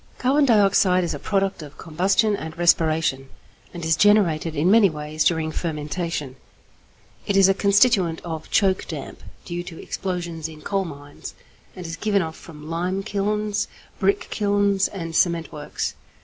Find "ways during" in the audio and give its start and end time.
4.89-5.51